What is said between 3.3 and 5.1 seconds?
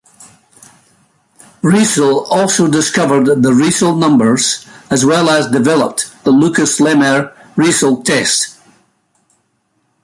the Riesel numbers as